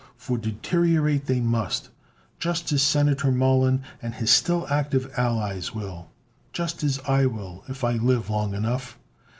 For 0.17 0.35
deteriorate 0.35 1.27
they 1.27 1.39
must, 1.41 1.89
just 2.39 2.71
as 2.71 2.81
Senator 2.81 3.31
Mollon 3.31 3.83
and 4.01 4.15
his 4.15 4.31
still 4.31 4.65
active 4.67 5.13
allies 5.15 5.75
will. 5.75 6.09
Just 6.53 6.83
as 6.83 6.99
I 7.07 7.27
will, 7.27 7.63
if 7.69 7.83
I 7.83 7.91
live 7.97 8.27
long 8.27 8.55
enough. 8.55 8.97